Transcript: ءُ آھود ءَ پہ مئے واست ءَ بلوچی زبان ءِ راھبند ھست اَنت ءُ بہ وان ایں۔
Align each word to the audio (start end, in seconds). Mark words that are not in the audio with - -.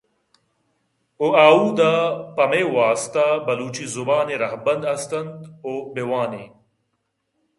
ءُ 1.25 1.35
آھود 1.45 1.79
ءَ 1.91 2.17
پہ 2.35 2.43
مئے 2.49 2.61
واست 2.75 3.15
ءَ 3.25 3.43
بلوچی 3.45 3.85
زبان 3.93 4.27
ءِ 4.33 4.41
راھبند 4.43 4.83
ھست 4.91 5.11
اَنت 5.17 5.39
ءُ 5.71 5.89
بہ 5.93 6.03
وان 6.09 6.31
ایں۔ 6.37 6.49